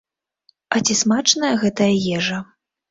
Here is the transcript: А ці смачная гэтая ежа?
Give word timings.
А 0.75 0.81
ці 0.87 0.97
смачная 1.03 1.55
гэтая 1.67 1.95
ежа? 2.19 2.45